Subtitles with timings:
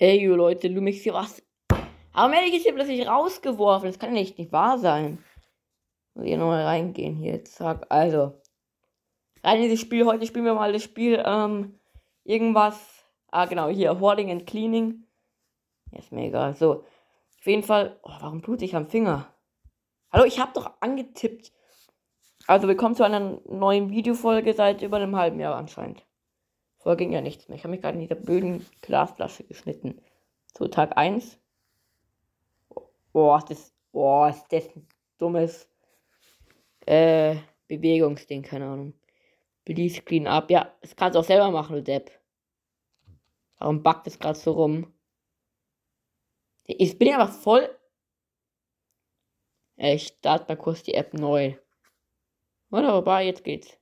[0.00, 1.42] Ey, Leute, Lumix hier was.
[2.12, 3.88] Aber Medic ist hier plötzlich rausgeworfen.
[3.88, 5.18] Das kann ja nicht, nicht wahr sein.
[6.14, 7.44] Muss ich nochmal reingehen hier.
[7.44, 7.84] Zack.
[7.88, 8.40] Also.
[9.42, 10.06] Rein in dieses Spiel.
[10.06, 11.20] Heute spielen wir mal das Spiel.
[11.26, 11.80] Ähm,
[12.22, 13.04] irgendwas.
[13.32, 13.68] Ah, genau.
[13.70, 13.98] Hier.
[13.98, 15.04] Hoarding and Cleaning.
[15.90, 16.54] Ja, ist mir egal.
[16.54, 16.84] So.
[17.40, 17.98] Auf jeden Fall.
[18.04, 19.34] Oh, warum tut ich am Finger?
[20.12, 21.52] Hallo, ich habe doch angetippt.
[22.46, 26.07] Also, willkommen zu einer neuen Videofolge seit über einem halben Jahr anscheinend.
[26.88, 27.56] Vorher ging ja nichts mehr.
[27.58, 30.00] Ich habe mich gerade in dieser blöden Glasflasche geschnitten.
[30.56, 31.38] So, Tag 1.
[33.12, 33.74] Boah, das.
[33.92, 35.68] Boah, ist das ein dummes
[36.86, 37.36] äh,
[37.66, 38.94] Bewegungsding, keine Ahnung.
[39.66, 40.50] Please clean up.
[40.50, 42.10] Ja, das kannst du auch selber machen, du Depp.
[43.58, 44.90] Warum backt es gerade so rum?
[46.64, 47.68] Ich bin ja einfach voll.
[49.76, 51.54] Ich starte mal kurz die App neu.
[52.70, 53.78] Wunderbar, jetzt geht's.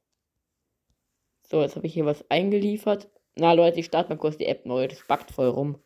[1.49, 3.09] So, jetzt habe ich hier was eingeliefert.
[3.37, 4.89] Na Leute, ich starte mal kurz die App neu.
[4.89, 5.79] Das backt voll rum.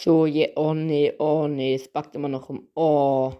[0.00, 0.52] So, je, yeah.
[0.56, 2.68] oh nee, oh nee, es backt immer noch rum.
[2.74, 3.32] Oh.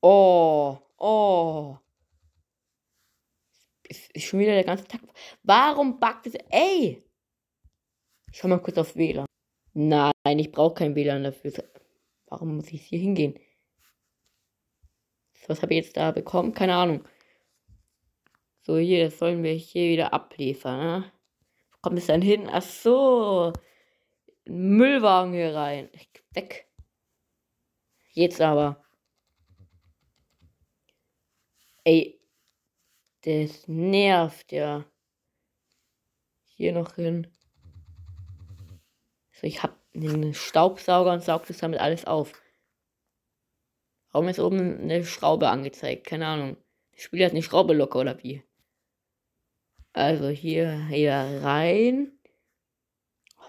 [0.00, 1.76] Oh, oh.
[3.88, 5.00] Es ist schon wieder der ganze Tag.
[5.42, 6.34] Warum backt es?
[6.50, 7.02] Ey!
[8.32, 9.26] Ich schau mal kurz auf WLAN.
[9.74, 11.52] Nein, ich brauche kein WLAN dafür.
[12.26, 13.38] Warum muss ich hier hingehen?
[15.46, 16.54] Was habe ich jetzt da bekommen?
[16.54, 17.04] Keine Ahnung.
[18.66, 21.12] So, hier, das sollen wir hier wieder abliefern, ne?
[21.70, 22.48] Wo kommt es dann hin?
[22.50, 23.52] Ach so.
[24.46, 25.90] Müllwagen hier rein.
[26.32, 26.66] Weg.
[28.12, 28.82] Jetzt aber.
[31.84, 32.18] Ey,
[33.24, 34.86] das nervt ja.
[36.44, 37.26] Hier noch hin.
[39.32, 42.32] So, ich hab einen Staubsauger und saug das damit alles auf.
[44.10, 46.06] Warum ist oben eine Schraube angezeigt?
[46.06, 46.56] Keine Ahnung.
[46.92, 48.42] Das Spiel hat eine Schraube locker oder wie?
[49.94, 52.18] Also hier, hier rein.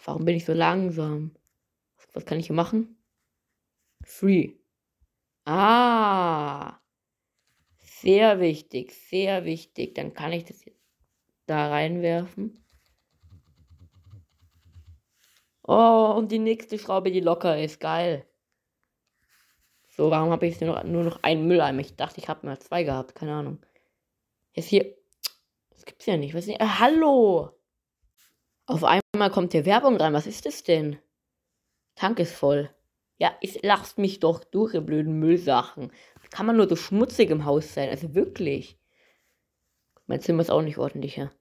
[0.06, 1.36] Warum bin ich so langsam?
[2.14, 3.04] Was kann ich hier machen?
[4.04, 4.54] Free.
[5.46, 6.80] Ah.
[7.80, 9.96] Sehr wichtig, sehr wichtig.
[9.96, 10.64] Dann kann ich das
[11.48, 12.64] da reinwerfen.
[15.64, 17.80] Oh, und die nächste Schraube, die locker ist.
[17.80, 18.28] Geil.
[19.88, 21.80] So, warum habe ich nur, nur noch einen Mülleimer?
[21.80, 23.16] Ich dachte, ich habe mal zwei gehabt.
[23.16, 23.66] Keine Ahnung.
[24.54, 24.96] Jetzt hier.
[25.86, 26.34] Gibt's ja nicht.
[26.34, 26.60] Was ist?
[26.60, 27.52] Äh, hallo!
[28.66, 30.14] Auf einmal kommt hier Werbung rein.
[30.14, 30.98] Was ist das denn?
[31.96, 32.70] Tank ist voll.
[33.18, 35.92] Ja, ich lachst mich doch durch, ihr blöden Müllsachen
[36.36, 37.90] kann man nur so schmutzig im Haus sein?
[37.90, 38.78] Also wirklich.
[40.06, 41.32] Mein Zimmer ist auch nicht ordentlicher.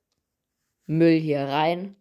[0.86, 1.96] Müll hier rein.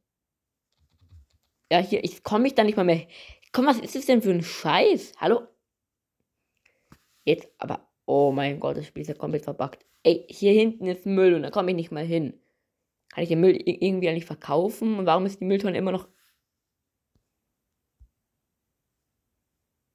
[1.71, 3.07] Ja, hier, ich komme mich da nicht mal mehr.
[3.51, 5.13] Komm, was ist das denn für ein Scheiß?
[5.17, 5.47] Hallo?
[7.23, 9.85] Jetzt, aber, oh mein Gott, das Spiel ist ja komplett verbuggt.
[10.03, 12.39] Ey, hier hinten ist Müll und da komme ich nicht mal hin.
[13.09, 14.97] Kann ich den Müll irgendwie eigentlich verkaufen?
[14.97, 16.07] Und warum ist die Mülltonne immer noch.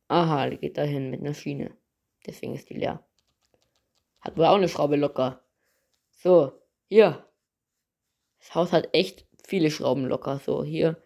[0.08, 1.76] Aha, die geht da hin mit einer Schiene.
[2.26, 3.04] Deswegen ist die leer.
[4.20, 5.44] Hat wohl auch eine Schraube locker.
[6.10, 6.52] So,
[6.88, 7.26] hier.
[8.38, 10.38] Das Haus hat echt viele Schrauben locker.
[10.38, 11.02] So, hier.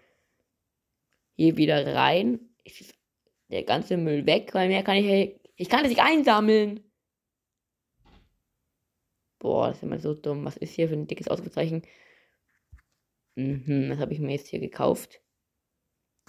[1.36, 2.40] Hier wieder rein.
[2.64, 2.94] Ist
[3.48, 5.40] der ganze Müll weg, weil mehr kann ich.
[5.56, 6.91] Ich kann das nicht einsammeln.
[9.42, 10.44] Boah, das ist immer so dumm.
[10.44, 11.82] Was ist hier für ein dickes Ausrufezeichen?
[13.34, 15.20] Mhm, das habe ich mir jetzt hier gekauft.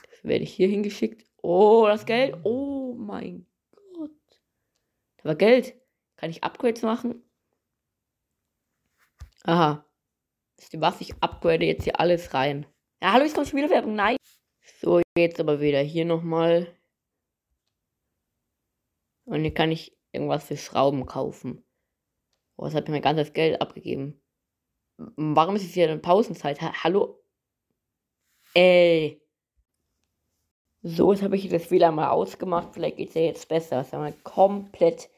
[0.10, 1.24] Das werde ich hier hingeschickt.
[1.44, 2.36] Oh, das Geld.
[2.44, 3.46] Oh mein
[5.24, 5.76] aber Geld.
[6.16, 7.24] Kann ich Upgrades machen?
[9.44, 9.86] Aha.
[10.58, 11.02] Wisst ihr was?
[11.02, 12.66] Ich upgrade jetzt hier alles rein.
[13.02, 13.96] Ja, hallo, ich komme schon wieder Werbung.
[13.96, 14.18] Nein.
[14.80, 16.78] So, jetzt aber wieder hier nochmal.
[19.26, 21.66] Und hier kann ich irgendwas für Schrauben kaufen.
[22.56, 24.22] Oh, das hat mir mein ganzes Geld abgegeben.
[24.98, 26.62] Warum ist es hier eine Pausenzeit?
[26.62, 27.20] Ha hallo?
[28.54, 29.22] Ey.
[30.84, 32.74] So, jetzt habe ich das WLAN mal ausgemacht.
[32.74, 33.78] Vielleicht geht es ja jetzt besser.
[33.78, 35.10] Das ist ja mal komplett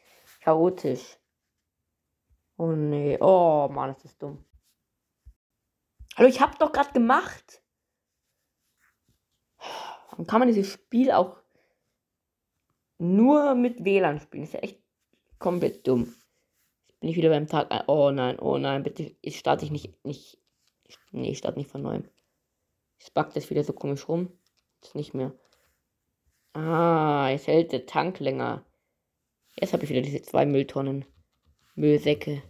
[0.41, 1.18] chaotisch.
[2.57, 3.18] Oh nee.
[3.19, 4.45] Oh Mann, das ist dumm.
[6.16, 7.62] Hallo, ich hab's doch gerade gemacht.
[10.09, 11.42] Warum kann man dieses Spiel auch
[12.98, 14.44] nur mit WLAN spielen?
[14.44, 14.81] Das ist ja echt
[15.39, 16.15] komplett dumm.
[17.06, 17.88] Bin ich wieder beim Tag.
[17.88, 19.16] Oh nein, oh nein, bitte.
[19.22, 20.04] Ich starte ich nicht.
[20.04, 20.40] nicht
[21.12, 22.10] nee, ich starte nicht von neuem.
[22.98, 24.31] Es backt das wieder so komisch rum.
[24.81, 25.31] Jetzt nicht mehr.
[26.54, 28.66] Ah, jetzt hält der Tank länger.
[29.56, 31.06] Jetzt habe ich wieder diese zwei Mülltonnen.
[31.75, 32.42] Müllsäcke.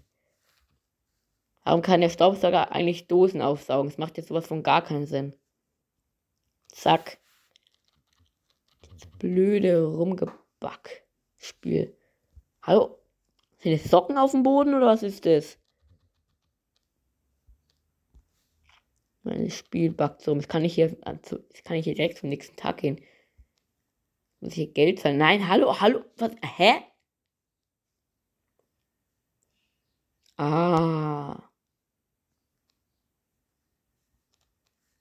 [1.65, 3.89] Warum kann der Staubsauger eigentlich Dosen aufsaugen?
[3.89, 5.35] Das macht jetzt sowas von gar keinen Sinn.
[6.69, 7.17] Zack.
[8.83, 11.97] Das blöde Rumgeback-Spiel.
[12.61, 13.04] Hallo?
[13.65, 15.57] Sind das Socken auf dem Boden oder was ist das?
[19.23, 20.35] Mein Spiel buggt so.
[20.35, 23.03] Jetzt kann ich hier, jetzt kann ich hier direkt zum nächsten Tag gehen.
[24.39, 25.17] Muss ich hier Geld zahlen?
[25.17, 26.05] Nein, hallo, hallo.
[26.17, 26.31] Was?
[26.43, 26.73] Hä?
[30.37, 31.49] Ah.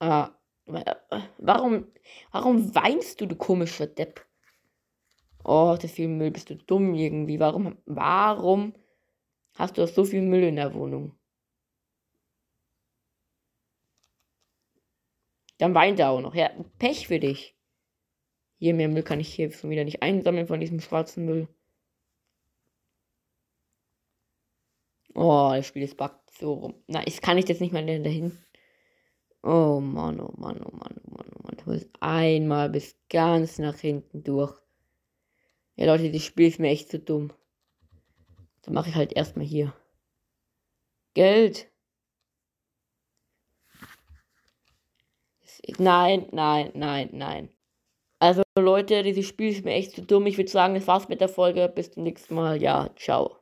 [0.01, 0.31] Ah.
[1.37, 1.93] Warum,
[2.33, 4.27] warum weinst du, du komischer Depp?
[5.45, 6.31] Oh, das viel Müll.
[6.31, 7.39] Bist du dumm irgendwie?
[7.41, 8.75] Warum, warum
[9.55, 11.13] hast du so viel Müll in der Wohnung?
[15.59, 16.35] Dann weint er auch noch.
[16.35, 17.55] Ja, Pech für dich.
[18.59, 21.49] Hier mehr Müll kann ich hier schon wieder nicht einsammeln von diesem schwarzen Müll.
[25.15, 26.75] Oh, das Spiel ist buggt so rum.
[26.89, 28.37] Na, ich kann ich jetzt nicht mehr dahin.
[29.43, 31.57] Oh Mann, oh Mann, oh Mann, oh Mann, oh Mann.
[31.59, 34.64] Du musst einmal bis ganz nach hinten durch.
[35.77, 37.33] Ja, Leute, das Spiel ist mir echt zu dumm.
[38.63, 39.75] Dann mache ich halt erstmal hier.
[41.15, 41.69] Geld.
[45.79, 47.49] Nein, nein, nein, nein.
[48.19, 50.27] Also Leute, dieses Spiel ist mir echt zu dumm.
[50.27, 51.69] Ich würde sagen, das war's mit der Folge.
[51.75, 52.63] Bis zum nächsten Mal.
[52.63, 53.33] Ja, ciao.